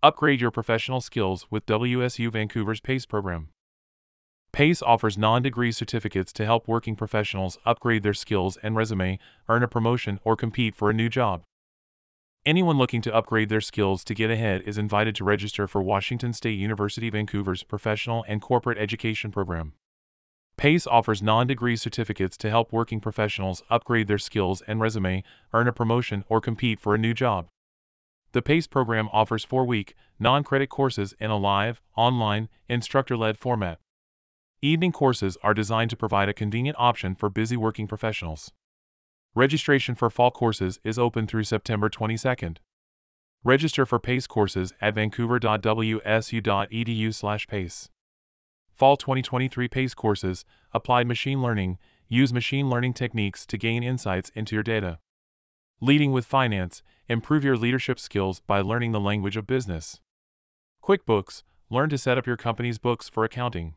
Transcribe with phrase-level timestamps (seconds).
[0.00, 3.48] Upgrade your professional skills with WSU Vancouver's PACE program.
[4.52, 9.64] PACE offers non degree certificates to help working professionals upgrade their skills and resume, earn
[9.64, 11.42] a promotion, or compete for a new job.
[12.46, 16.32] Anyone looking to upgrade their skills to get ahead is invited to register for Washington
[16.32, 19.72] State University Vancouver's Professional and Corporate Education Program.
[20.56, 25.66] PACE offers non degree certificates to help working professionals upgrade their skills and resume, earn
[25.66, 27.48] a promotion, or compete for a new job.
[28.32, 33.38] The PACE program offers four week, non credit courses in a live, online, instructor led
[33.38, 33.78] format.
[34.60, 38.52] Evening courses are designed to provide a convenient option for busy working professionals.
[39.34, 42.58] Registration for fall courses is open through September 22nd.
[43.44, 47.88] Register for PACE courses at vancouver.wsu.edu/pace.
[48.74, 54.54] Fall 2023 PACE courses Applied machine learning, use machine learning techniques to gain insights into
[54.54, 54.98] your data.
[55.80, 60.00] Leading with finance, improve your leadership skills by learning the language of business.
[60.82, 63.74] QuickBooks, learn to set up your company's books for accounting.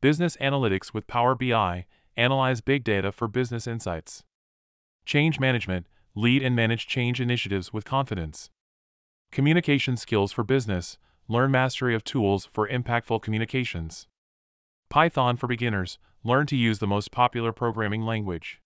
[0.00, 4.24] Business Analytics with Power BI, analyze big data for business insights.
[5.06, 8.50] Change Management, lead and manage change initiatives with confidence.
[9.30, 14.08] Communication Skills for Business, learn mastery of tools for impactful communications.
[14.90, 18.61] Python for Beginners, learn to use the most popular programming language.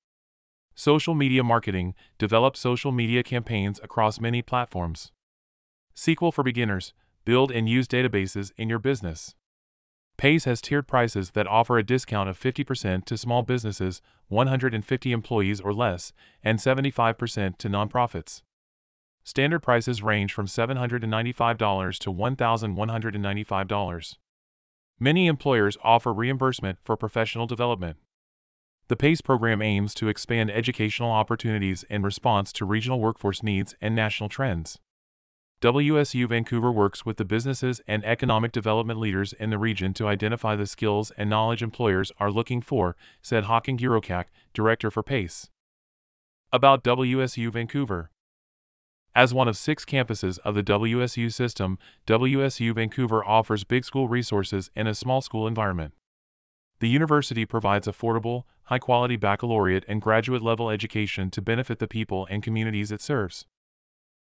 [0.78, 5.10] Social Media Marketing, develop social media campaigns across many platforms.
[5.96, 6.92] SQL for Beginners,
[7.24, 9.34] build and use databases in your business.
[10.18, 15.62] Pace has tiered prices that offer a discount of 50% to small businesses, 150 employees
[15.62, 16.12] or less,
[16.44, 18.42] and 75% to nonprofits.
[19.24, 24.16] Standard prices range from $795 to $1,195.
[25.00, 27.96] Many employers offer reimbursement for professional development.
[28.88, 33.96] The PACE program aims to expand educational opportunities in response to regional workforce needs and
[33.96, 34.78] national trends.
[35.60, 40.54] WSU Vancouver works with the businesses and economic development leaders in the region to identify
[40.54, 45.48] the skills and knowledge employers are looking for, said Hakan Gurocak, Director for PACE.
[46.52, 48.10] About WSU Vancouver
[49.16, 54.70] As one of six campuses of the WSU system, WSU Vancouver offers big school resources
[54.76, 55.92] in a small school environment.
[56.80, 62.26] The university provides affordable, high quality baccalaureate and graduate level education to benefit the people
[62.30, 63.46] and communities it serves.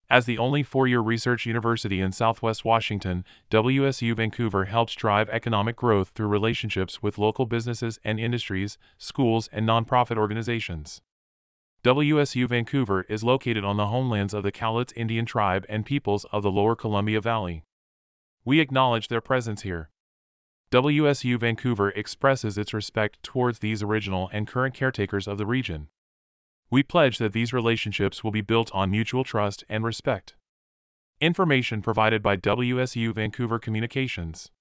[0.10, 5.76] As the only four year research university in Southwest Washington, WSU Vancouver helps drive economic
[5.76, 11.02] growth through relationships with local businesses and industries, schools, and nonprofit organizations.
[11.84, 16.44] WSU Vancouver is located on the homelands of the Cowlitz Indian tribe and peoples of
[16.44, 17.64] the lower Columbia Valley.
[18.44, 19.90] We acknowledge their presence here.
[20.76, 25.88] WSU Vancouver expresses its respect towards these original and current caretakers of the region.
[26.70, 30.36] We pledge that these relationships will be built on mutual trust and respect.
[31.22, 34.52] Information provided by WSU Vancouver Communications.